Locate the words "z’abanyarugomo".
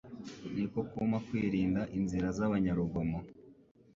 2.37-3.19